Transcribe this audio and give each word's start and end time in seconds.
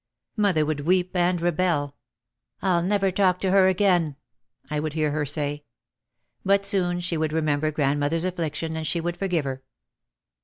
Mother 0.35 0.65
would 0.65 0.79
weep 0.79 1.15
and 1.15 1.39
rebel. 1.39 1.95
"I'll 2.63 2.81
never 2.81 3.11
talk 3.11 3.39
to 3.41 3.51
her 3.51 3.67
again," 3.67 4.15
I 4.67 4.79
would 4.79 4.93
hear 4.93 5.11
her 5.11 5.27
say. 5.27 5.63
But 6.43 6.65
soon 6.65 7.01
she 7.01 7.17
would 7.17 7.31
remember 7.33 7.69
grandmother's 7.69 8.25
affliction 8.25 8.75
and 8.75 8.87
she 8.87 8.99
would 8.99 9.15
forgive 9.15 9.45
her. 9.45 9.61